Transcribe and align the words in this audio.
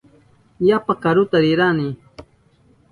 Yapa 0.67 0.93
karuta 1.01 1.37
rinkanchi. 1.43 1.89